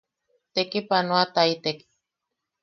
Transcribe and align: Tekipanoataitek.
Tekipanoataitek. 0.53 1.79